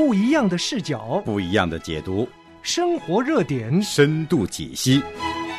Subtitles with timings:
[0.00, 2.26] 不一样的视角，不一样的解读，
[2.62, 5.02] 生活热点，深度解析。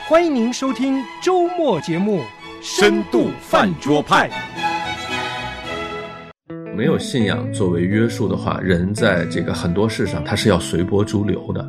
[0.09, 2.21] 欢迎您收听周末节目
[2.59, 4.27] 《深度饭桌派》。
[6.75, 11.63] 没有信仰作为约束的话，人在这个很多事上他是要随波逐流的。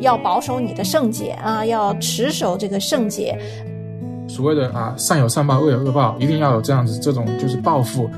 [0.00, 3.34] 要保守你的圣洁啊，要持守这个圣洁。
[4.28, 8.10] 所谓的啊，善有善报，恶有恶报，一定要有这样子，这种就是报复。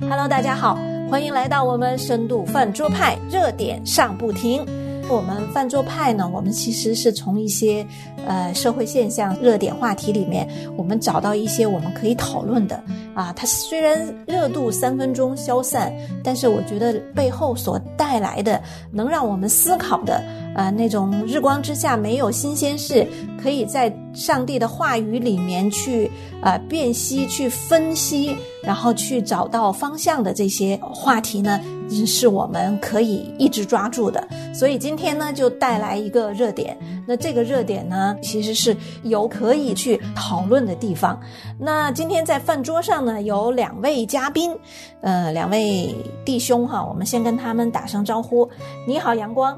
[0.00, 0.78] Hello，大家好，
[1.08, 4.66] 欢迎来到我们深度饭桌派热点上不停。
[5.08, 7.86] 我们饭桌派呢，我们其实是从一些
[8.26, 12.82] 呃社会现象、热点话题里面，我们找到一些我们可以讨论的
[13.14, 13.32] 啊。
[13.36, 15.92] 它虽然热度三分钟消散，
[16.24, 18.60] 但是我觉得背后所带来的
[18.90, 20.20] 能让我们思考的
[20.56, 23.06] 啊那种日光之下没有新鲜事，
[23.42, 26.10] 可以在上帝的话语里面去
[26.40, 31.60] 啊辨析、去分析，然后去找到方向的这些话题呢，
[32.06, 34.26] 是我们可以一直抓住的。
[34.54, 36.74] 所以今天呢，就带来一个热点。
[37.06, 41.20] 那这个热点呢，其实是有可以去讨论的地方。
[41.60, 44.56] 那今天在饭桌上呢，有两位嘉宾，
[45.02, 48.48] 呃，两位弟兄哈，我们先跟他们打声招呼。
[48.88, 49.56] 你好，阳光。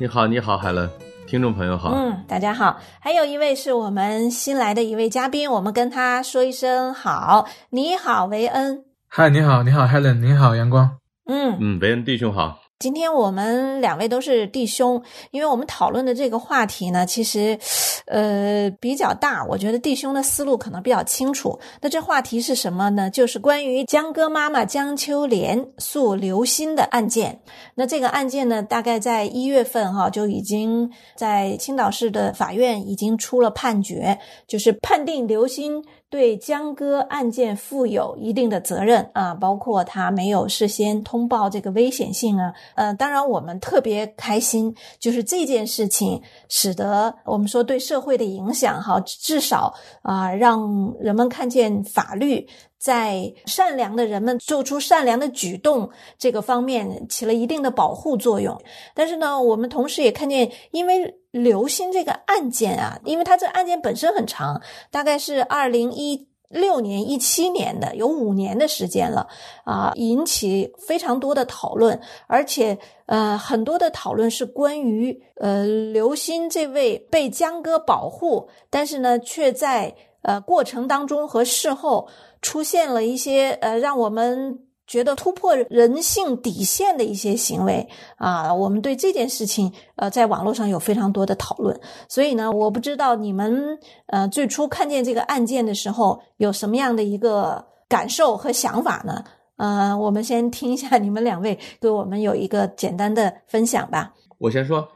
[0.00, 0.90] 你好，你好，海伦，
[1.24, 1.92] 听众朋友好。
[1.94, 2.80] 嗯，大家好。
[2.98, 7.46] 还有一位是我们新来的一位嘉宾，我们跟他说一声好。
[7.70, 8.84] 你好，维恩。
[9.08, 10.98] 嗨，你好，你好，Helen，你好，阳光。
[11.26, 12.58] 嗯嗯，维恩弟兄好。
[12.84, 17.58] 今天我们两位都是弟兄，因为我们讨论的这个话题呢，其实，
[18.04, 19.42] 呃，比较大。
[19.46, 21.58] 我觉得弟兄的思路可能比较清楚。
[21.80, 23.08] 那这话题是什么呢？
[23.08, 27.40] 就是关于江歌妈妈江秋莲诉刘鑫的案件。
[27.74, 35.82] 那这个案件呢，大概在一月份哈就已经在青岛市的法院已经出了判决，就是判定刘鑫。
[36.10, 52.48] 对江歌案件负有一定的责任啊，包括他没有事先通报这个危险性啊，呃，当然我们特别开心，就是这件事情使得我们说对社会的影响哈，至少啊、让人们看见法律
[52.78, 58.60] 在善良的人们做出善良的举动这个方面起了一定的保护作用，
[58.94, 61.14] 但是呢，我们同时也看见，因为。
[61.34, 69.26] 刘鑫这个案件啊，因为他这个案件本身很长，大概是二零一六年、一七年的，有五年的时间了
[69.64, 82.08] 啊，引起非常多的讨论，而且呃，很多的讨论是关于呃刘鑫这位被江歌保护，但是呢，却在呃过程当中和事后
[82.40, 84.60] 出现了一些呃让我们。
[84.86, 91.80] 觉得突破人性底线的一些行为啊，我们对这件事情呃，在网络上有非常多的讨论。
[92.06, 93.78] 所以呢，我不知道你们
[94.08, 99.24] 呃最初看见这个案件的时候有什么样的一个感受和想法呢？
[99.56, 104.12] 呃，我们先听一下你们两位给我们有一个简单的分享吧。
[104.38, 104.86] 我先说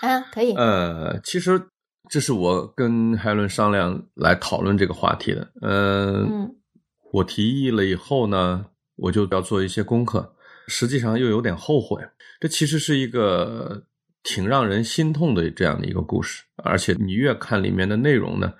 [0.00, 0.54] 啊，可以。
[0.54, 1.60] 呃，其实
[2.08, 5.48] 这是我跟海伦商量来讨论这个话题的。
[5.60, 6.54] 呃、嗯，
[7.12, 8.66] 我提议了以后呢。
[8.98, 10.34] 我就要做一些功课，
[10.66, 12.02] 实际上又有点后悔。
[12.40, 13.82] 这其实是一个
[14.22, 18.52] 挺让人心痛的这样的一个故事，而且你越看里面的内容呢，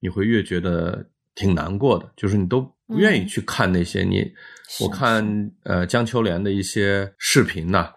[0.00, 2.10] 你会越觉得挺难过的。
[2.16, 4.34] 就是你都不愿意去看那些你，嗯、
[4.80, 7.92] 我看呃江秋莲的一些视频呐、啊，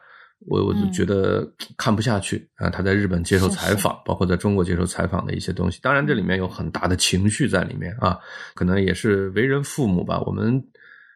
[0.48, 1.46] 我我就觉得
[1.78, 2.70] 看不下去啊。
[2.70, 8.18] 他在日本接受采访，包括在中国接受采访的一些东西，当然这里面有很大的情绪在里面啊，
[8.54, 10.62] 可能也是为人父母吧，我们。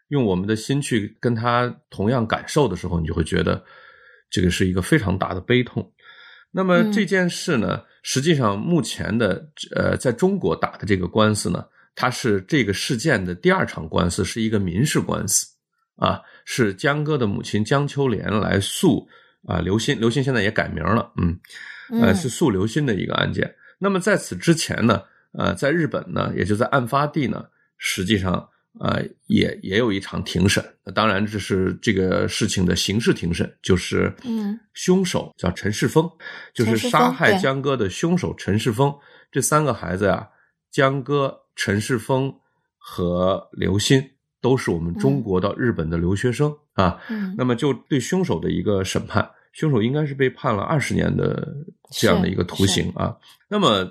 [0.09, 3.63] 用我们的心去跟他同样感受的时候，你就会觉得
[4.29, 5.91] 这个是一个非常大的悲痛。
[6.51, 15.45] 那么这件事呢，嗯、实际上目前的呃，在中国打的这个官司呢，它是这个事件的第二场官司，是一个民事官司
[15.97, 19.07] 啊，是江歌的母亲江秋莲来诉
[19.45, 21.39] 啊刘鑫，刘鑫现在也改名了，嗯，
[22.01, 23.55] 呃，是诉刘鑫的一个案件。
[23.77, 25.03] 那么在此之前呢，
[25.33, 27.45] 呃，在日本呢，也就在案发地呢，
[27.77, 28.49] 实际上。
[28.79, 30.63] 呃，也也有一场庭审，
[30.95, 36.09] 当然这是这个事情的刑事庭审，就是，嗯，凶手叫陈世峰，
[36.53, 38.93] 就是杀害江歌的凶手陈世峰。
[39.29, 40.27] 这三个孩子呀、啊，
[40.71, 42.33] 江歌、陈世峰
[42.77, 44.01] 和刘鑫
[44.39, 47.01] 都是我们中国到日本的留学生、嗯、啊。
[47.09, 51.53] 嗯，那么就对凶手的一个审判，凶手应该是被判了二十年的
[51.91, 53.17] 这样的一个徒刑啊。
[53.49, 53.85] 那么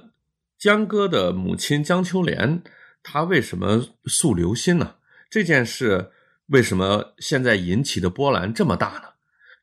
[0.58, 2.62] 江歌的母亲江秋莲。
[3.03, 4.97] 他为什么诉刘鑫呢？
[5.31, 6.11] 这件事
[6.47, 9.03] 为什么现在引起的波澜这么大呢？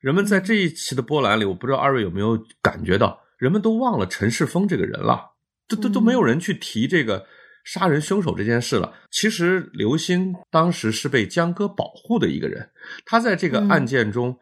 [0.00, 5.32] 人们在这一期的波澜里，我不知道二位有没有感觉到，人们都忘了陈世峰这个人了，
[5.66, 7.26] 都都都没有人去提这个
[7.64, 8.94] 杀人凶手这件事了。
[9.10, 12.70] 其实刘鑫当时是被江歌保护的一个人，
[13.04, 14.38] 他在这个案件中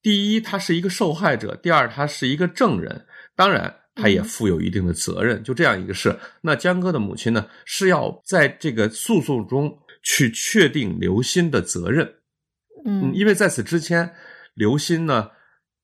[0.00, 3.06] 第一，他是一个受害者；第二，他是一个证人。
[3.34, 5.42] 当然，他也负有一定的责任。
[5.42, 12.10] 就这样一个事，那江歌的母亲呢，是要在这个诉讼中去确定刘鑫的责任。
[12.84, 14.10] 嗯，因为在此之前，
[14.54, 15.28] 刘鑫呢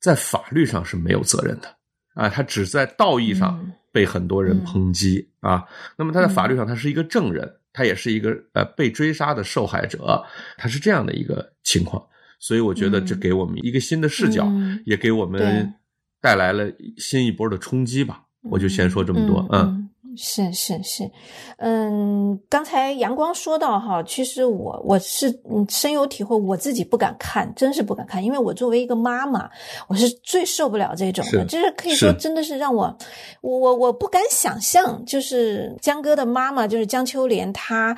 [0.01, 1.69] 在法律上是没有责任的
[2.15, 5.65] 啊，他只在道义上被很多人抨击啊。
[5.99, 10.25] 那么他在法律上，他是一个证人，他也是一个呃被追杀的受害者，
[10.57, 12.03] 他是这样的一个情况。
[12.39, 15.73] 所以我觉得这给我们一个新的视角，嗯也给我们
[16.21, 16.65] 带来了
[16.99, 18.23] 新一波的冲击吧。
[18.49, 21.11] 我就先说这么多，嗯，是是是，
[21.59, 29.51] 嗯，刚才阳光说到哈，其实我我是嗯深有体会，我自己不敢看，真是不敢看，因为我作为一个妈妈，
[29.89, 32.97] 我是最受不了这种的，是就是可以说真的是让我，
[33.41, 37.97] 我我我不敢想象，就是江哥的妈妈，就是江秋莲，她。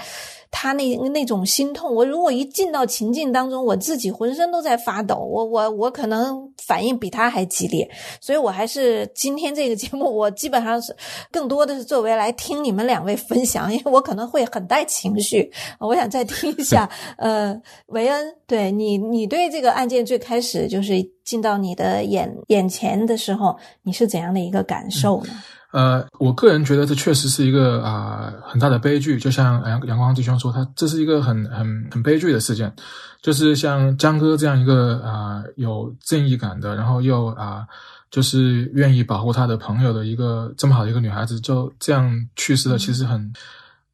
[0.50, 7.88] 他那那种心痛，我如果一进到情境当中，我自己浑身都在发抖，我我我可能反应比他还激烈，
[8.20, 10.96] 所以我还是今天这个节目，我基本上是
[11.30, 17.54] 更多的是作为来听你们两位分享，因为我可能会很带情绪，我想再听一下， 呃，
[17.86, 25.30] 维恩，对你，你对这个案件最开始就是进到你的眼眼前的时候，你是怎样的一个感受呢？
[25.70, 32.74] 呃，我个人觉得这确实是一个啊、很大的悲剧，就像阳阳光弟兄说，他这是一个很很很悲剧的事件，
[33.20, 37.66] 就是像江歌这样一个啊、有正义感的，然后又啊、
[38.10, 43.30] 就是愿意保护他的朋友的一个这么好的一个女孩子，就这样去世了，其实很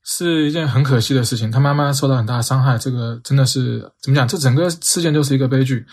[0.04, 1.50] 是一件很可惜的事情。
[1.50, 4.28] 她妈妈受到很大伤害，这个真的是怎么讲？
[4.28, 5.84] 这整个事件就是一个悲剧。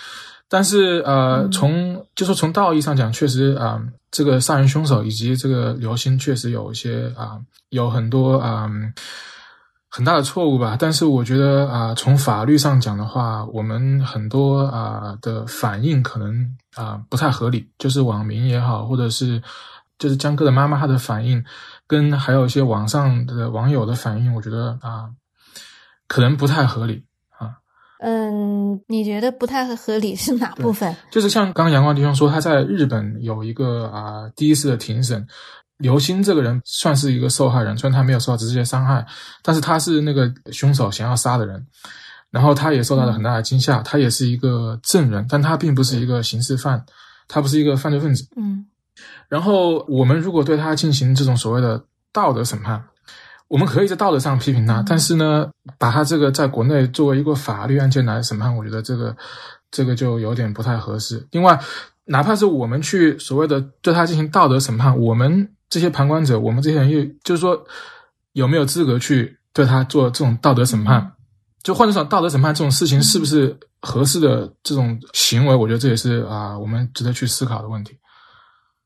[0.53, 3.81] 但是呃，从就说从道义上讲，确实啊、
[4.11, 7.39] 这个杀人凶手以及这个刘星确实有一些啊、
[7.69, 8.69] 有很多啊、
[9.87, 10.75] 很大的错误吧。
[10.77, 19.41] 但是我觉得啊、从法律上讲的话，我们很多啊、的反应可能啊、不太合理，就是网民也好，或者是
[19.97, 21.41] 就是江哥的妈妈她的反应，
[21.87, 25.09] 跟还有一些网上的网友的反应，我觉得啊、
[26.09, 27.05] 可能不太合理。
[28.03, 30.95] 嗯，你觉得不太合理是哪部分？
[31.11, 35.25] 就是像刚刚阳光弟兄说，他在日本有一个啊、第一次的庭审，
[35.77, 39.05] 刘鑫这个人算是一个受害人，虽然他没有受到直接伤害，
[39.43, 41.63] 但是他是那个凶手想要杀的人，
[42.31, 46.83] 然后他也受到了很大的惊吓，他也是一个证人，但他并不是一个刑事犯，
[47.27, 48.27] 他不是一个犯罪分子。
[48.35, 48.65] 嗯
[49.29, 51.81] 然后我们如果对他进行这种所谓的
[52.11, 52.83] 道德审判，
[53.51, 55.45] 我们可以在道德上批评他，但是呢，
[55.77, 59.13] 把他这个在国内作为一个法律案件来审判，我觉得这个
[59.69, 61.27] 这个就有点不太合适。
[61.31, 61.59] 另外，
[62.05, 67.61] 哪怕是我们去所谓的对他进行道德审判，我们这些旁观者，我们这些人又就是说
[68.31, 71.11] 有没有资格去对他做这种道德审判？
[71.61, 75.53] 就换句话说，道德审判这种事情是不是合适的这种行为？
[75.53, 77.97] 我觉得这也是啊、我们值得去思考的问题。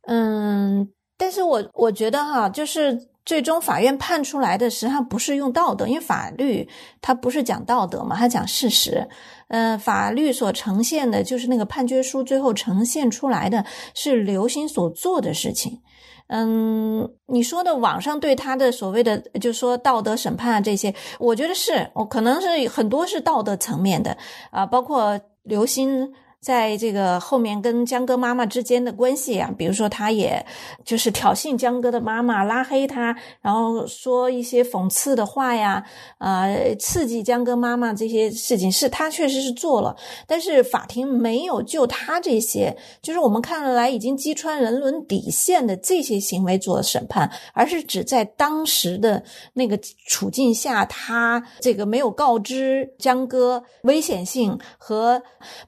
[0.07, 6.67] 嗯，但是我我觉得哈，就是最终法院判出来的实际上不是用道德，因为法律
[7.01, 9.07] 它不是讲道德嘛，它讲事实。
[9.47, 13.63] 呃，法律所呈现的就是那个判决书最后呈现出来的
[13.94, 15.81] 是刘鑫所做的事情。
[16.27, 24.17] 嗯，你说的网上对他的所谓的，就是说道德审判啊这些，我觉得是，我可能是很多是道德层面的
[24.51, 26.12] 啊，包括刘鑫。
[26.45, 30.46] 在这个后面跟江哥妈妈之间的关系啊，比如说他也
[30.84, 35.84] 就是挑衅江哥的妈妈，拉黑他，然后说一些讽刺的话呀，
[36.20, 36.46] 啊、
[36.77, 39.96] 刺激江哥妈妈这些事情是他确实是做了，
[40.27, 55.20] 但是法庭没有就他这些，就是我们看来已经击穿人伦底线的这些行为做审判，而是只在当时的那个处境下，他这个没有告知江哥危险性和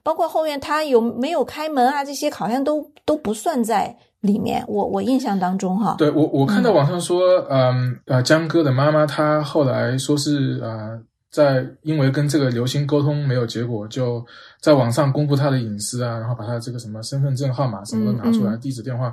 [0.04, 4.64] 包括后面他有没有开门啊，这些好像都都不算在里面。
[4.66, 7.20] 我我印象当中哈，对我，我看到网上说，
[7.50, 14.24] 嗯呃，江哥的妈妈她后来说是呃，在因为跟这个刘星沟通没有结果，就
[14.60, 19.12] 在网上公布她的隐私啊，然后把她这个什么身份证号码什么都拿出来，嗯嗯地址电话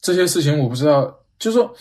[0.00, 1.72] 这些事情我不知道，就是说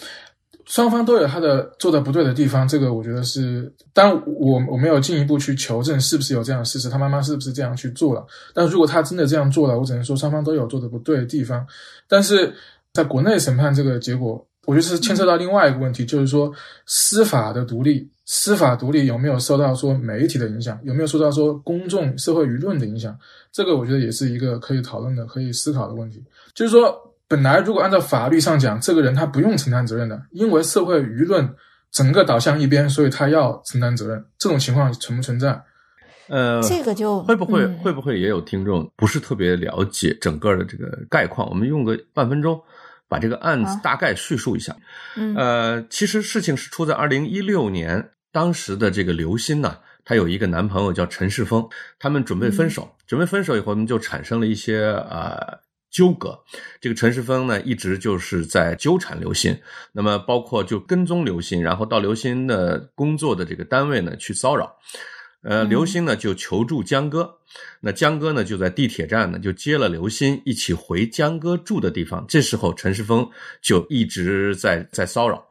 [0.68, 11.66] 双方都有他的做的不对的地方，这个我觉得是，当我我没有进一步去求证是不是有这样的事实，他妈妈是不是这样去做了，但如果他真的这样做了，我只能说双方都有做的不对的地方，
[12.08, 12.54] 但是
[12.94, 16.52] 在国内审判这个结果，我觉得是牵涉到另外一个问题，就是说
[16.86, 23.18] 司法的独立，司法独立有没有受到说媒体的影响，有没有受到说公众社会舆论的影响？
[23.54, 26.22] 这个我觉得也是一个可以讨论的、可以思考的问题。
[26.54, 26.94] 就是说，
[27.28, 31.54] 本来如果按照法律上讲，这个人他不用承担责任的，因为社会舆论
[31.92, 34.26] 整个导向一边，所以他要承担责任。
[34.38, 35.62] 这种情况存不存在？
[36.30, 41.50] 呃，这个就会不会、嗯会不会也有听众不是特别了解整个的这个概况？
[41.50, 42.62] 我们用个半分钟
[43.10, 44.76] 把这个案子大概叙述一下。
[45.16, 51.68] 嗯呃，其实事情是出在二零一六年，当时的这个刘鑫呢，她有一个男朋友叫陈世峰，
[52.00, 55.67] 他们准备分手，准备分手以后，他们就产生了一些呃。
[55.98, 56.40] 纠葛，
[56.80, 59.60] 这个陈世峰呢，一直就是在纠缠刘鑫，
[59.92, 64.76] 那么包括就跟踪刘鑫，然后到刘鑫的工作的这个单位呢去骚扰，
[65.42, 67.40] 呃，嗯刘鑫呢就求助江哥，
[67.82, 72.24] 那江哥呢就在地铁站呢就接了刘鑫一起回江哥住的地方。
[72.28, 73.28] 这时候陈世峰
[73.60, 75.44] 就一直在在骚扰。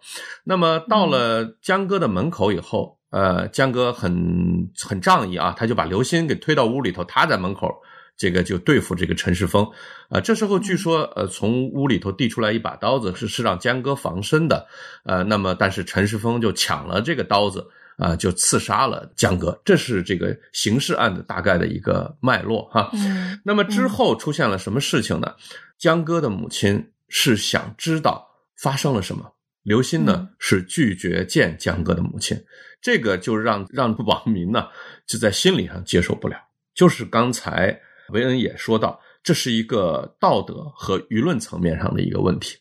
[0.44, 7.74] 那么到了江哥的门口以后，呃，江哥很很仗义啊，他就把刘鑫给推到屋里头，他在门口。
[8.16, 9.68] 这个就对付这个陈世峰，
[10.08, 14.66] 啊、这时候据说，呃，从屋里头递出来一把刀子，是是让江歌防身的，
[15.04, 17.66] 呃，那么但是陈世峰就抢了这个刀子，
[17.98, 22.90] 啊、就刺杀了江歌，这是这个刑事案的大概的一个脉络哈。
[22.94, 25.34] 嗯那么之后出现了什么事情呢？
[25.78, 29.30] 江歌的母亲是想知道发生了什么，
[29.62, 32.42] 刘鑫呢、嗯是拒绝见江歌的母亲，
[32.80, 34.68] 这个就让让网民呢
[35.06, 36.36] 就在心理上接受不了。
[36.74, 37.80] 就是刚才
[38.10, 42.56] 维恩也说到，这是一个道德和舆论层面上的一个问题。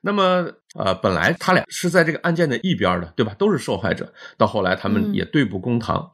[0.00, 3.34] 那么，呃，本来他俩是在这个案件的一边的，对吧？
[3.38, 4.12] 都是受害者。
[4.36, 6.10] 到后来，他们嗯也对簿公堂。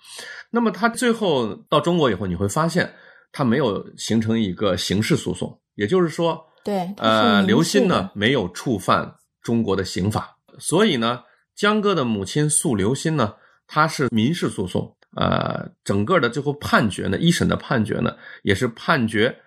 [0.51, 2.93] 那么，他最后到中国以后，你会发现，
[3.33, 11.23] 他没有形成一个刑事诉讼，也就是说，对，呃，刘鑫呢没有触犯中国的刑法，所以呢，
[11.55, 13.35] 江歌的母亲诉刘鑫呢，
[13.67, 14.96] 他是民事诉讼。
[15.17, 19.39] 呃，整个的最后判决呢，一审的判决呢，也是判决，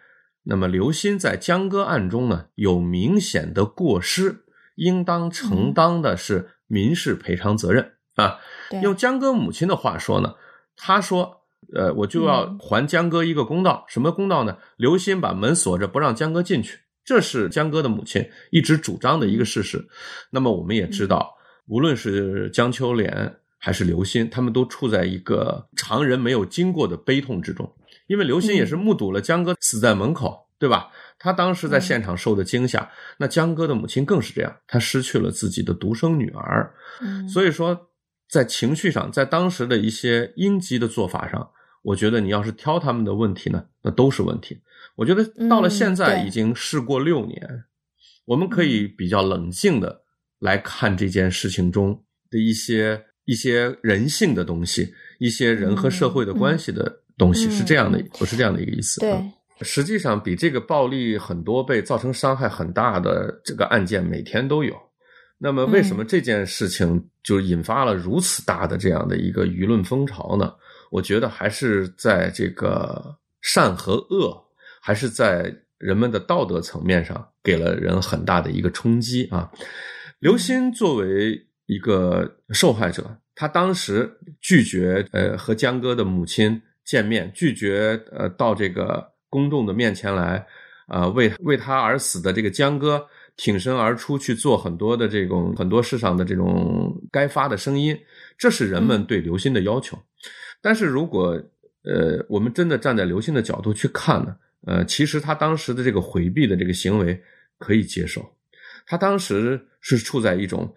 [0.44, 4.44] 那么刘鑫在江歌案中呢有明显的过失，
[4.76, 8.40] 应当承担的是民事赔偿责任啊。
[8.82, 10.34] 用江歌母亲的话说呢，
[10.76, 11.44] 她说
[11.76, 13.86] ：“呃，我就要嗯还江歌一个公道。
[13.88, 14.58] 什么公道呢？
[14.78, 19.88] 刘鑫把门锁着，不让江歌进去，这是江歌的母亲一直主张的一个事实。
[20.32, 21.36] 那么我们也知道，
[21.68, 27.72] 无论是江秋莲还是刘鑫，他们都处在一个常人没有经过的悲痛之中，
[28.08, 30.90] 因为刘鑫也是目睹了江歌死在门口，对吧？
[31.20, 37.28] 他当时在现场受的惊吓，那江歌的母亲更是这样，她失去了自己的独生女儿，嗯。
[37.28, 37.90] 所以说，
[38.30, 41.52] 在情绪上，在当时的一些应急的做法上，
[41.82, 44.62] 我觉得你要是挑他们的问题呢，那都是问题。
[44.96, 47.66] 我觉得到了现在已经事过六年，
[48.24, 50.04] 我们可以比较冷静的
[50.40, 59.00] 来看这件事情中的一些一些人性的东西，一些人和社会的关系的东西，嗯是这样的嗯，我是这样的一个意思。
[59.02, 59.32] 对嗯
[59.62, 64.74] 实际上比这个暴力很多倍、造成伤害很大的这个案件每天都有。
[65.38, 70.54] 那么，为什么这件事情就引发了如此大的这样的一个舆论风潮呢？
[70.90, 74.42] 我觉得还是在这个善和恶，
[74.82, 79.52] 还是在人们的道德层面上给了人很大的一个冲击啊。
[80.20, 81.38] 刘鑫作为
[81.70, 84.12] 一个受害者，他当时
[84.42, 90.44] 拒绝呃和江歌的母亲见面，拒绝呃到这个公众的面前来，
[90.88, 93.06] 啊、为为他而死的这个江歌
[93.38, 97.96] 挺身而出去做很多的这种很多世上的这种该发的声音，
[98.36, 99.96] 这是人们对刘鑫的要求。
[100.62, 101.40] 但是如果
[101.84, 104.36] 呃我们真的站在刘鑫的角度去看呢，
[104.66, 107.22] 呃，其实他当时的这个回避的这个行为
[107.60, 108.28] 可以接受，
[108.88, 110.74] 他当时是处在一种，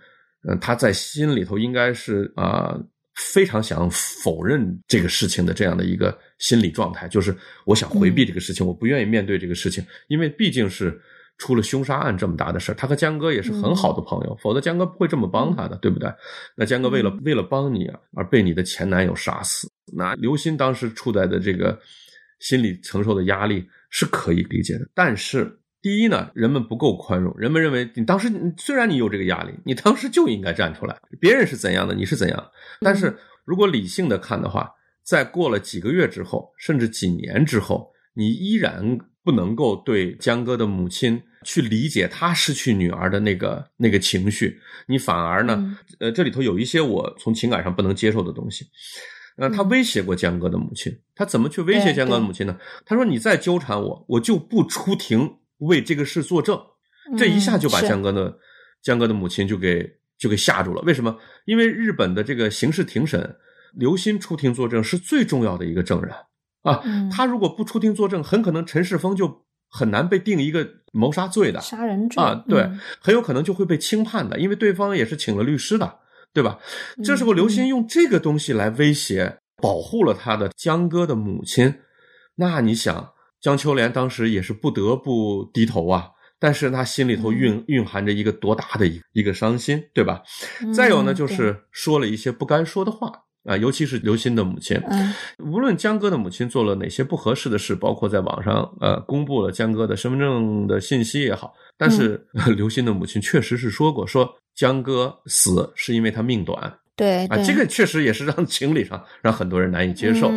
[0.48, 2.76] 呃，他在心里头应该是啊、
[3.14, 11.00] 非常想否认这个事情的这样的一个心理状态，就是我想回避这个事情，我不愿意面对这个事情，因为毕竟是
[11.38, 16.12] 出了凶杀案这么大的事儿，他和江哥也是很好的朋友，否则江哥不会这么帮他的，对不对？
[16.56, 21.78] 那江哥为了为了帮你啊，而被你的前男友杀死，那刘鑫当时处在的这个
[22.40, 25.56] 心理承受的压力是可以理解的，但是。
[25.82, 30.96] 第一呢，人们不够宽容，人们认为你当时虽然你有这个压力，你当时就应该站出来。
[31.20, 32.50] 别人是怎样的，你是怎样。
[32.80, 34.70] 但是如果理性的看的话，
[35.02, 48.66] 在过了几个月之后，甚至几年之后，你依然不能够对江歌的母亲去理解她失去女儿的那个那个情绪，你反而呢，嗯呃，这里头有一些我从情感上不能接受的东西。
[49.36, 52.56] 那，他嗯威胁过江哥的母亲，他怎么去威胁江哥的母亲呢？
[52.84, 56.60] 他说：“你再纠缠我，我就不出庭为这个事作证。”
[57.18, 58.38] 这一下就把江哥的
[58.80, 59.84] 江哥的母亲就给
[60.16, 60.80] 就给吓住了。
[60.82, 61.18] 为什么？
[61.46, 63.36] 因为日本的这个刑事庭审，
[63.74, 66.14] 刘鑫出庭作证是最重要的一个证人
[66.62, 66.80] 啊。
[66.84, 72.44] 嗯他如果不出庭作证，很可能陈世峰就很难被定一个谋杀罪的杀人罪啊。
[72.48, 75.98] 对嗯，很有可能就会被轻判的，因为对方也是请了律师的，
[76.32, 76.60] 对吧？
[76.96, 81.80] 嗯这时候刘鑫用这个东西来威胁保护了他的江哥的母亲。
[82.36, 83.12] 那你想，
[83.42, 86.08] 江秋莲当时也是不得不低头啊。
[86.44, 90.20] 但是他心里头蕴蕴含着一个多大的一一个伤心，对吧？
[90.74, 93.12] 再有呢，就是说了一些不该说的话
[93.44, 94.76] 啊，尤其是刘鑫的母亲。
[94.90, 106.76] 嗯，无论江歌的母亲做了哪些不合适的事，包括在网上呃公布了江歌的身份证的信息也好，但是 刘鑫的母亲确实是说过，说江歌死是因为他命短。
[106.96, 110.28] 对啊，这个确实也是让情理上让很多人难以接受。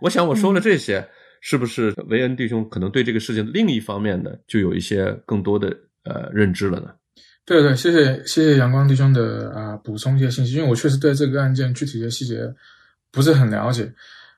[0.00, 1.06] 我想我说了这些。
[1.40, 6.90] 是不是维恩弟兄可能对这个事情另一方面呢，就有一些更多的呃认知了呢？
[7.44, 12.42] 对对，谢谢谢谢阳光弟兄的啊补充一些信息，因为我确实对这个案件具体的细节
[13.10, 13.92] 不是很了解。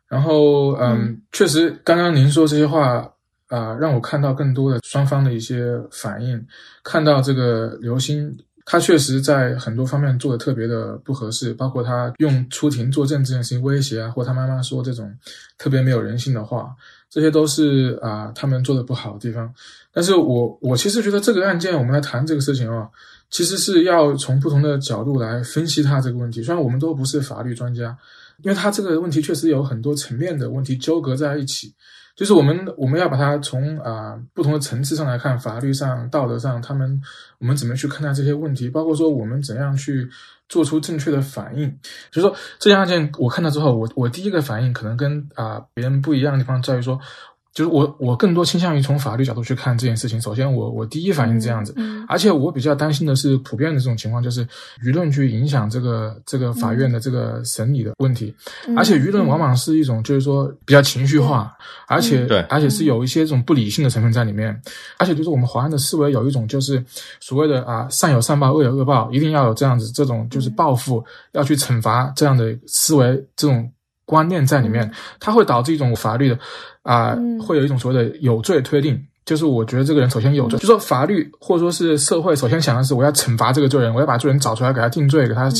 [0.08, 3.12] 然后嗯，确实刚刚您说这些话
[3.48, 6.46] 啊，让我看到更多的双方的一些反应，
[6.82, 8.34] 看到这个刘星。
[8.64, 15.12] 他确实在很多方面做的特别的不合适，包括他用出庭作证这件事情威胁啊，或他妈妈说这种
[15.58, 16.74] 特别没有人性的话，
[17.10, 19.52] 这些都是啊他们做的不好的地方。
[19.92, 22.88] 但是我我其实觉得这个案件我们来谈这个事情啊，
[23.30, 26.42] 其实是要从不同的角度来分析他这个问题。
[26.42, 27.96] 虽然我们都不是法律专家，
[28.42, 31.74] 因为他这个问题确实有很多层面的问题纠葛在一起。
[32.14, 37.00] 就是我们我们要把它从啊不同的层次上来看，法律上、道德上，他们
[37.38, 40.08] 我们怎么去看待这些问题，包括说我们怎样去
[40.48, 41.68] 做出正确的反应。
[42.10, 47.00] 就是说这件案件我看到之后，我我第一个反应可能跟啊别人不一样的地方在于说。
[47.54, 50.18] 就是我，我更多倾向于从法律角度去看这件事情。
[50.20, 51.74] 首先，我我第一反应这样子，
[52.08, 54.46] 而且我比较担心的是普遍的这种情况，就是
[54.82, 58.34] 舆论去影响这个这个法院的这个审理的问题。
[58.74, 61.54] 而且舆论往往是一种就是说比较情绪化，
[61.88, 64.58] 而且对，而且是有一些这种不理性的成分在里面。
[64.98, 66.82] 而且就是我们华人的思维有一种就是
[67.20, 73.70] 所谓的啊善有善报，恶有恶报，一定要有这样子这种就是报复要去惩罚这样的思维这种。
[74.12, 76.38] 观念在里面，它会导致一种法律的
[76.82, 85.50] 啊，会有一种所谓的有罪推定，就是我觉得这个人首先有罪，就说法律或者说是社会首先想的是我要惩罚这个罪人，我要把罪人找出来给他定罪，给他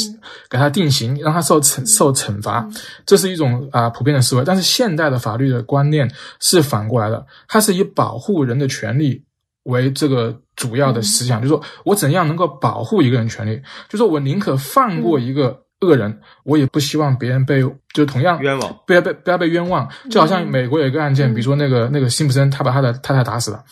[0.51, 2.69] 给他定刑，让他受惩受惩罚，
[3.07, 4.45] 这是一种啊普遍的思维。
[4.45, 6.07] 但是现代的法律的观念
[6.39, 9.25] 是反过来的，它是以保护人的权利
[9.63, 15.63] 为这个主要的思想，就是说我怎样能够保护一个人权利，就说我宁可放过一个。
[15.83, 19.89] 恶人，我也不希望别人被就同样冤枉，不要被不要被冤枉。
[20.11, 23.63] 就好像美国有一个案件，比如说那个那个辛普森，他把他的太太打死了。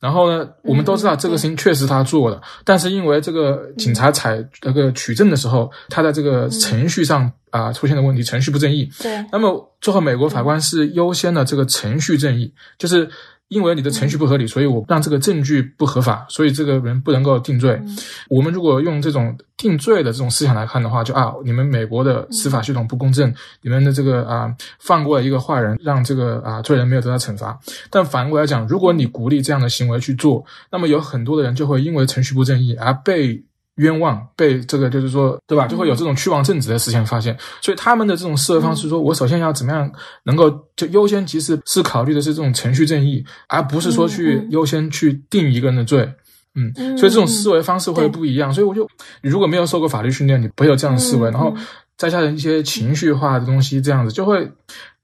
[0.00, 8.90] 然后呢，我们都知道这个事情确实他做的，但是因为这个警察采那个取证的时候，他在这个程序上啊出现了问题，程序不正义。
[9.02, 9.24] 对。
[9.32, 13.08] 那么最后美国法官是优先的这个程序正义，就是。
[13.48, 17.80] 因为你的程序不合理，所以我让这个证据不合法，所以这个人不能够定罪。
[18.28, 23.32] 我们如果用这种定罪的这种思想来看的话，就啊，你们美国的司法系统不公正，
[23.62, 27.58] 你们的这个啊放过了一个坏人，让这个啊罪人没有得到惩罚。
[27.88, 33.42] 但反过来讲，如果你鼓励这样的行为去做，那么有很多的人就会因为程序不正义而被。
[33.76, 35.66] 冤枉被这个就是说，对吧？
[35.66, 39.90] 就会有这种屈枉正直的事情发现，所以他们的这种思维方式，说我首先要怎么样
[40.24, 46.10] 能够就优先其实是考虑的是这种程序正义，而不是说去优先去定一个人的罪。
[46.58, 48.50] 嗯，所以这种思维方式会不一样。
[48.50, 48.88] 所以我就，
[49.20, 51.54] 你如果没有受过法律训练，你不会有这样的思维，然后
[51.96, 54.50] 再加上一些情绪化的东西，这样子就会，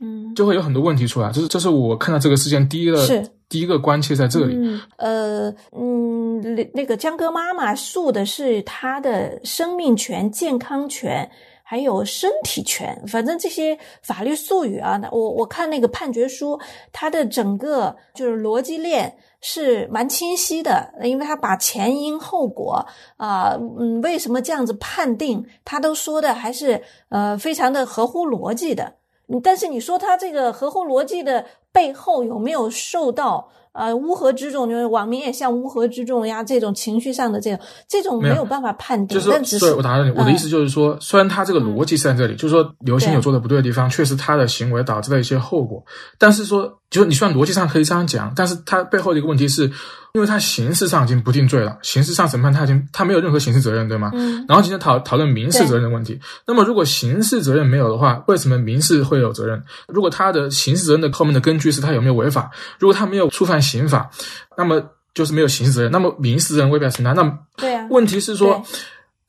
[0.00, 1.30] 嗯，就会有很多问题出来。
[1.32, 4.80] 这是这是我看到这个事件第一个是第一个关切在这里。
[4.96, 6.22] 呃，嗯。
[6.42, 11.30] 那那个江哥妈妈诉的是他的生命权、健康权，
[11.62, 13.00] 还有身体权。
[13.06, 16.58] 反正这些法律术语啊，我我看那个判决书，
[16.92, 22.86] 它的整个就是逻辑链是蛮清晰的，因为他把前因后果
[23.18, 28.94] 啊，嗯，为什么这样子判定，他都说的还是呃非常的合乎逻辑的。
[29.42, 33.50] 但是你说他这个合乎逻辑的背后有没有受到？
[33.72, 39.18] 呃，乌合之众就是网民也像乌合之众呀，这种情绪上的这种，这种没有办法判定。
[39.18, 45.84] 就是，对我打断你，我的意思就是说，虽然他这个逻辑是在这里，就是说刘星有做的不对的地方，确实他的行为导致了一些后果，
[46.18, 46.78] 但是说。
[46.92, 49.72] 就是你虽然逻辑上可以这样讲，但是他背后的一个问题是，
[50.14, 54.10] 因为他刑事上已经不定罪了，刑事上审判他已经他没有任何刑事责任，对吗？
[54.14, 54.44] 嗯。
[54.46, 59.62] 然后今天讨讨论民事责任的问题，那么如果刑事责任没有的话，为什么民事会有责任？
[59.88, 62.50] 如果他的刑事责任的后面的根据是他有没有违法？
[62.78, 64.10] 如果他没有触犯刑法，
[64.54, 64.82] 那么
[65.14, 67.16] 就是没有刑事责任，那么民事责任未必要承担。
[67.16, 68.62] 那么对啊，问题是说，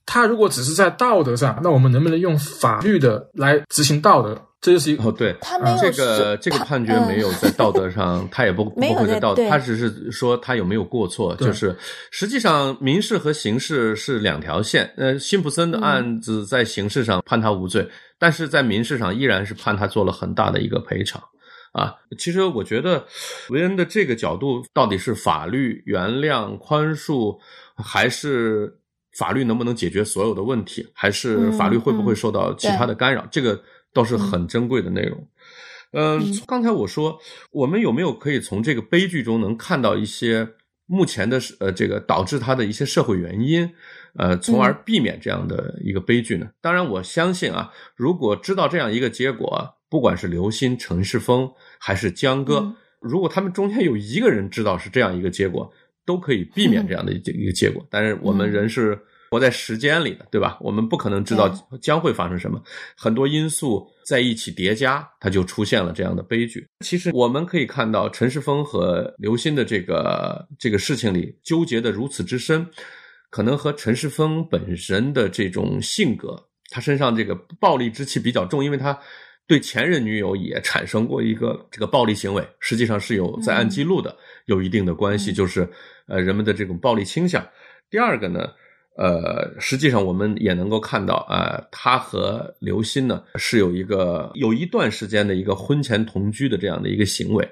[0.06, 4.40] 他如果只是在道德上，那我们能不能用法律的来执行道德？
[4.62, 11.76] 这就是一哦，对，他没有这个这个判决没有在道德上，他也不不会在道德，他只是说他有没有过错，就是
[12.12, 14.90] 实际上民事和刑事是两条线。
[14.96, 17.86] 呃，辛普森的案子在刑事上判他无罪。
[18.18, 21.22] 但是在民事上依然是判他做了很大的一个赔偿。
[21.74, 23.04] 啊，其实我觉得
[23.50, 27.38] 维恩的这个角度到底是法律原谅宽恕，
[27.76, 28.74] 还是
[29.18, 33.28] 法律能不能解决所有的问题，还是法律会不会受到其他的干扰？
[33.32, 33.62] 这个
[33.94, 35.28] 倒是很珍贵的内容。
[35.92, 37.20] 嗯，刚才我说，
[37.52, 40.48] 我们有没有可以从这个悲剧中能看到一些
[40.86, 43.70] 目前的呃这个导致它的一些社会原因，
[44.16, 46.50] 呃，从而避免这样的一个悲剧呢？
[46.62, 49.76] 当然，我相信啊，如果知道这样一个结果。
[49.94, 51.48] 不管是刘鑫、陈世峰
[51.80, 55.72] 还是江歌，如果他们中间有一个人知道是这样一个结果，
[56.06, 57.86] 都可以避免这样的一个结果。
[57.90, 58.98] 但是我们人是
[59.32, 60.58] 活在时间里的，对吧？
[60.62, 61.50] 我们不可能知道
[61.82, 62.62] 将会发生什么，
[62.96, 66.68] 很多因素在一起叠加，它就出现了这样的悲剧。
[66.82, 72.68] 其实我们可以看到，陈世峰和刘鑫的这个这个事情里纠结的如此之深，
[73.30, 76.36] 可能和陈世峰本身的这种性格，
[76.70, 78.98] 他身上这个暴力之气比较重，因为他。
[79.46, 85.70] 对前任女友也产生过一个这个暴力行为，实际上是有在案记录的，有一定的关系，就是
[86.08, 87.46] 呃人们的这种暴力倾向。
[87.90, 88.50] 第二个呢，
[88.98, 97.48] 呃，实际上我们也能够看到啊，他和刘鑫呢是有一个有一段时间的一个婚前同居的这样的一个行为，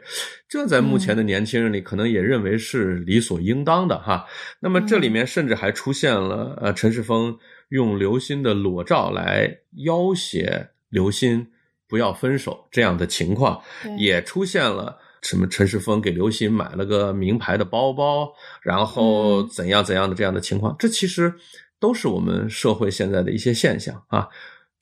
[0.48, 4.26] 这在目前的年轻人里可能也认为是理所应当的哈。
[4.60, 7.38] 那么这里面甚至还出现了呃陈世峰
[7.70, 11.48] 用刘鑫的裸照来要挟刘鑫。
[11.92, 13.62] 不要分手这样的情况
[13.98, 18.32] 也出现了，什么陈世峰给刘鑫买了个名牌的包包，
[18.62, 21.34] 然后怎样怎样的这样的情况，这其实
[21.80, 24.28] 都是我们社会现在的一些现象啊。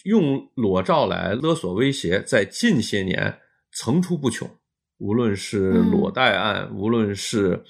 [0.03, 3.39] 用裸照来勒索威胁，在近些年
[3.73, 4.49] 层出不穷，
[4.97, 7.61] 无论是裸贷案，无论是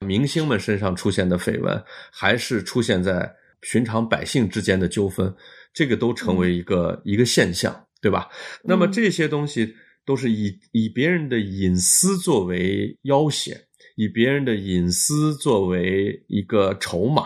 [0.00, 5.34] 明星们身上出现的绯闻，还是出现在寻常百姓之间的纠纷，
[5.72, 7.82] 这个都成为一个一个现象。
[8.02, 8.28] 对吧？
[8.62, 9.74] 那么这些东西
[10.06, 13.54] 都是以以别人的隐私作为要挟，
[13.96, 17.24] 以别人的隐私作为一个筹码，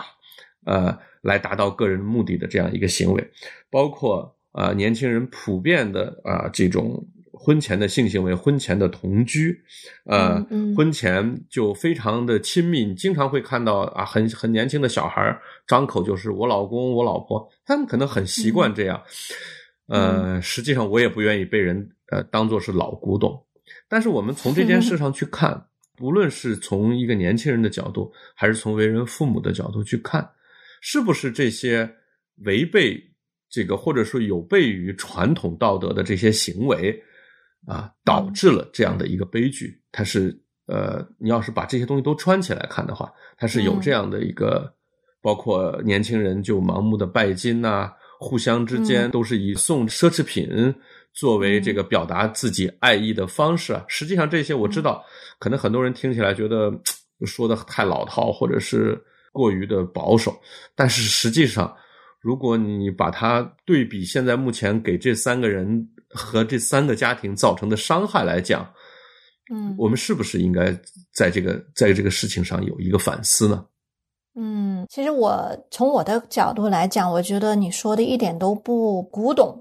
[0.65, 3.31] 呃，来达到个人目的的这样一个行为，
[3.69, 9.61] 包括啊年轻人普遍的啊这种婚前的性行为、婚前的同居，
[10.05, 10.43] 呃，
[10.75, 19.01] 婚前就非常的亲密，你经常会看到啊很很年轻的小孩张口就是我老公、我老婆，他们可能很习惯这样。
[19.87, 23.43] 呃，实际上我也不愿意被人呃当做是老古董，
[23.89, 25.65] 但是我们从这件事上去看，
[25.99, 30.29] 无论是从一个年轻人的角度，还是从为人父母的角度去看，
[30.81, 31.89] 是不是这些
[32.45, 33.01] 违背
[33.49, 37.01] 这个或者说有悖于传统道德的这些行为
[37.65, 39.81] 啊，导致了这样的一个悲剧？
[39.91, 44.73] 它是呃，你要是把这些东西都穿起来看的话，它是有这样的一个，
[45.21, 47.91] 包括年轻人就盲目的拜金呐。
[48.23, 50.47] 互相之间都是以送奢侈品
[51.13, 53.83] 作为这个表达自己爱意的方式啊。
[53.87, 55.03] 实际上，这些我知道，
[55.39, 56.71] 可能很多人听起来觉得
[57.25, 58.99] 说的太老套，或者是
[59.31, 60.39] 过于的保守。
[60.75, 61.75] 但是实际上，
[62.19, 68.67] 如果你把它对比现在目前给这三个人和这三个家庭造成的伤害来讲，
[69.53, 70.71] 嗯，我们是不是应该
[71.13, 73.65] 在这个在这个事情上有一个反思呢？
[74.35, 79.59] 嗯，其实我从我的角度来讲，我觉得你说的一点都不古董。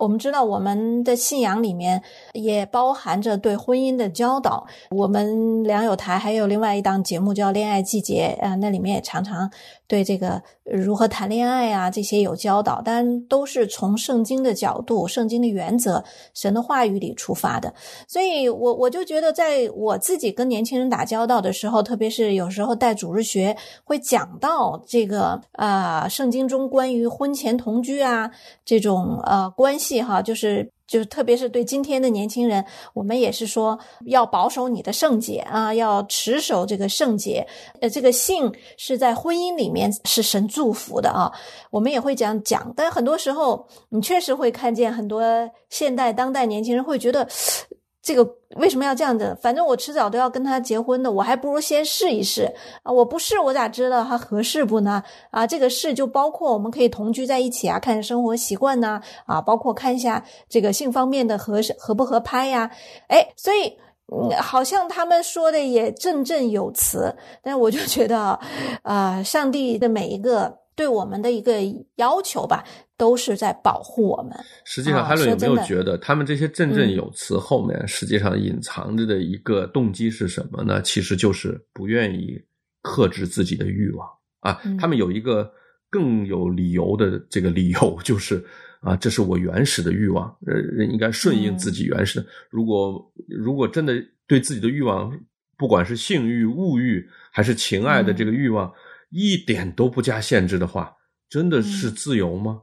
[0.00, 4.66] 我们知道，我们的信仰里面也包含着对婚姻的教导。
[4.90, 9.48] 我们良友台还有另外一档节目叫《恋爱季节》，啊，那里面也常常
[9.86, 16.02] 对这个如何谈恋爱啊这些有教导，但都是从圣经的角度、圣经的原则、
[16.34, 17.72] 神的话语里出发的。
[18.08, 28.30] 所以，我我就觉得，在我自己跟年轻人打交道的时候，特别是有时候带主日学，会讲到这个啊，圣经中关于婚前同居啊
[28.64, 30.02] 这种呃关系。
[30.02, 32.62] 哈，就是就是，特别是对今天的年轻人，
[32.92, 37.46] 我们也是说要保守你的圣洁啊，要持守这个圣洁。
[37.80, 41.32] 呃，这个性是在婚姻里面是神祝福的啊，
[41.70, 42.70] 我们也会讲讲。
[42.76, 45.22] 但很多时候，你确实会看见很多
[45.70, 47.26] 现代当代年轻人会觉得。
[48.04, 48.22] 这个
[48.56, 49.34] 为什么要这样子？
[49.40, 52.92] 反正我迟早都要跟他结婚的，我还不如先试一试啊！
[52.92, 55.02] 我不试，我咋知道他合适不呢？
[55.30, 62.70] 啊，这个试就包括我们可以同居在一起啊，看生活习惯呐，啊，包括看一下这个性方面的合合不合拍呀？
[63.08, 63.74] 哎，所以
[64.38, 68.38] 好像他们说的也振振有词，但我就觉得
[68.82, 71.60] 啊，上帝的每一个对我们的一个
[71.96, 72.64] 要求吧。
[72.96, 74.32] 都是在保护我们。
[74.64, 80.80] 实际上，海伦有没有觉得，他们这些振振有词后面，实际上隐藏着的一个动机是什么呢？
[80.80, 82.40] 其实就是不愿意
[82.82, 84.08] 克制自己的欲望
[84.38, 84.60] 啊。
[84.78, 85.52] 他们有一个
[85.90, 88.42] 更有理由的这个理由， 就是
[88.80, 92.26] 啊，这是我原始的欲望，呃，人应该顺应自己原始的。
[92.48, 93.94] 如果如果真的
[94.28, 95.12] 对自己的欲望，
[95.58, 98.72] 不管是性欲、物欲还是情爱的这个欲望，
[99.14, 100.92] 一点都不加限制的话，
[101.30, 102.60] 真的是自由吗？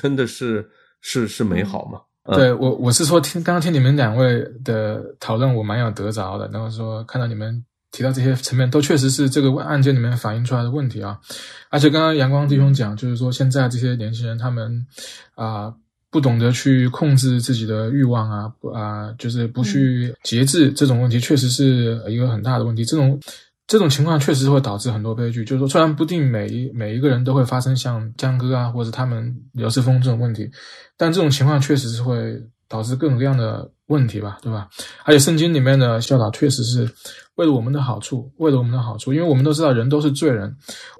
[0.00, 0.66] 真的是
[1.02, 2.00] 是是美好吗？
[2.34, 6.48] 对我我是说听刚刚听你们两位的讨论，我蛮有得着的。
[6.50, 11.20] 然后说看到你们提到这些层面，都确实是这个案件里面反映出来的问题啊。
[11.68, 14.86] 而且刚刚阳光弟兄讲，就是说现在这些年轻人他们
[15.34, 15.74] 啊
[16.10, 22.82] 不懂得去控制自己的欲望啊，不啊就是不去节制，这种问题确实是一个很大的问题。
[22.82, 23.20] 这种。
[23.66, 30.50] 这种情况确实会导致很多悲剧，就是说，虽然不定每一每一个人都会发生像江哥啊，或者他们刘世峰这种问题，
[30.96, 34.68] 但这种情况确实是会导致各种各样的问题吧，对吧？
[35.04, 36.90] 而且圣经里面的教导确实是
[37.36, 40.54] 为了我们的好处，为了我们的好处，因为我们都知道人都是罪人，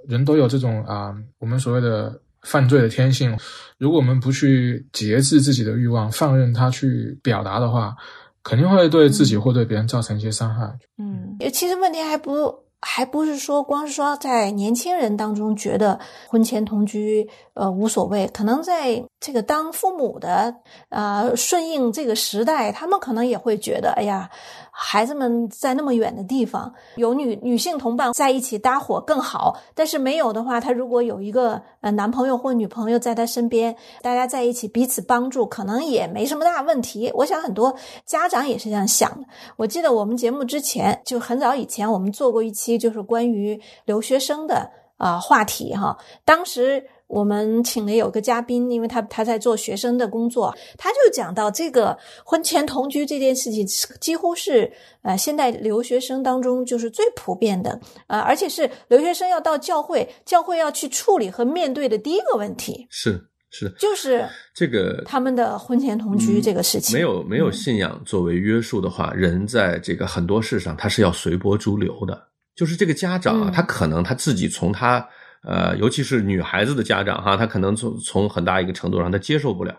[0.09, 3.37] 人都有这种啊，我们所谓的犯罪的天性。
[3.77, 7.95] 如果我们不去节制自己的欲望，放任他去表达的话，
[8.43, 10.79] 肯定会对自己或对别人造成一些伤害。
[10.99, 12.63] 嗯，其实问题还不。
[12.85, 20.53] 还不是说光是说在年轻人当中觉得婚前同居呃无所谓，可能在这个当父母的
[20.89, 24.29] 啊顺应这个时代，他们可能也会觉得，哎呀。
[24.75, 29.55] 孩子们在那么远的地方，有女女性同伴在一起搭伙更好。
[29.75, 37.13] 但是没有的话，他如果有一个呃男朋友或女朋友在他身边，大家在一起彼此帮助，可能也没什么大问题。
[37.15, 39.27] 我想很多家长也是这样想的。
[39.59, 46.89] 我记得我们节目之前就很早以前，我们做过一期就是关于留学生的啊话题哈，当时。
[47.13, 51.95] 我们请了有个嘉宾，因为他他在做学生的工作，他就讲到这个
[52.25, 53.67] 婚前同居这件事情，
[54.01, 54.73] 几乎是
[55.03, 62.87] 呃现代留学生当中就是最普遍的，呃，而且是留学生要到教会，教会要去处理和面对的第一个问题。
[62.89, 72.29] 是是，就是这个他们的婚前同居这个事情，没有没有信仰作为约束的话，人在这个很多事上他是要随波逐流的。
[72.57, 75.07] 就是这个家长啊，他可能他自己从他。
[75.47, 79.75] 呃，尤其是女孩子的家长哈，她可能从从很大一个程度上她接受不了，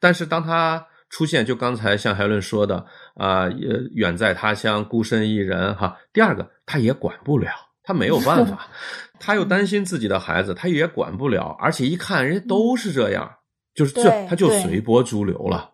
[0.00, 3.48] 但是当她出现，就刚才像海伦说的啊，
[3.94, 5.96] 远在他乡孤身一人哈。
[6.12, 7.50] 第二个，他也管不了，
[7.84, 8.68] 他没有办法，
[9.20, 13.30] 他又担心自己的孩子，他也管不了，而且一看人家都是这样，
[13.74, 15.70] 就是这他就随波逐流了。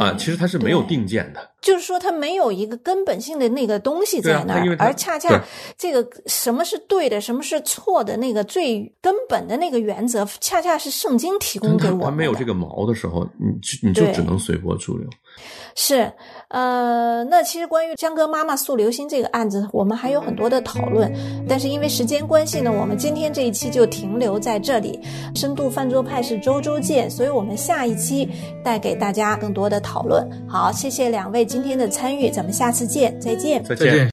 [0.00, 5.42] 啊，其实他是没有定见的，就是说它没有一个根本性的那个东西在那儿，而恰恰
[5.78, 12.00] 这个什么是对的，什么是错的，那个最根本的那个原则，恰恰是圣经提供给我们。
[12.04, 15.08] 他没有这个毛的时候，你就你就只能随波逐流。
[15.74, 16.12] 是，
[16.48, 21.10] 呃，那其实关于江哥妈妈诉流星这个案子，我们还有很多的讨论，
[21.48, 25.00] 但是因为时间关系呢，我们今天这一期就停留在这里。
[25.34, 28.28] 深度饭桌派是周周见，所以我们下一期
[28.62, 30.28] 带给大家更多的讨论。
[30.46, 34.08] 好，谢谢两位今天的参与，咱们下次见，再见，再见。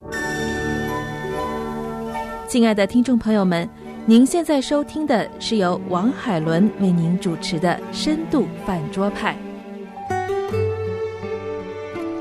[2.50, 3.66] 亲爱的听众朋友们，
[4.06, 9.38] 您现在收听的是由王海伦为您主持的深度饭桌派。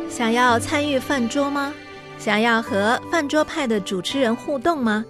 [0.09, 1.75] 想要参与饭桌吗？
[2.17, 5.05] 想要和饭桌派的主持人互动吗？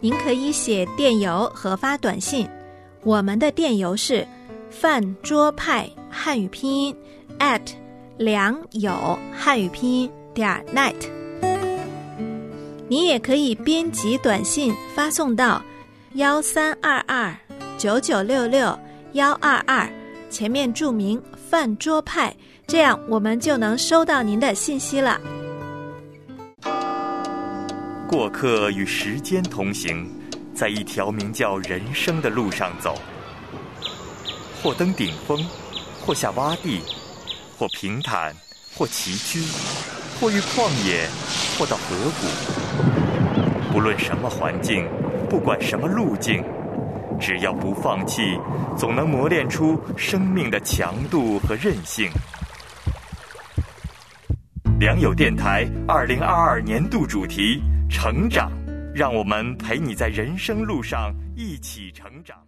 [0.00, 2.46] 您可以写电邮和发短信，
[3.02, 4.28] 我们的电邮是
[4.68, 6.94] 饭桌派汉语拼音
[7.38, 7.62] at
[8.20, 10.94] 良友汉语拼音点 net。
[12.86, 15.62] 你也可以编辑短信发送到
[16.16, 17.34] 幺三二二
[17.78, 18.78] 九九六六
[19.12, 19.90] 幺二二，
[20.28, 22.36] 前面注明饭桌派。
[22.66, 25.18] 这样，我们就能收到您的信息了。
[28.06, 30.06] 过客与时间同行，
[30.54, 32.98] 在一条名叫人生的路上走，
[34.62, 35.42] 或登顶峰，
[36.04, 36.82] 或下洼地，
[37.60, 38.34] 或平坦，
[38.74, 39.44] 或崎岖，
[40.18, 41.06] 或遇旷野，
[41.58, 43.70] 或到河谷。
[43.70, 44.88] 不论什么环境，
[45.28, 46.42] 不管什么路径，
[47.20, 48.40] 只要不放弃，
[48.78, 52.10] 总能磨练出生命的强度和韧性。
[54.78, 58.50] 良友电台二零二二年度主题：成长，
[58.94, 62.38] 让我们陪你在人生路上一起成长。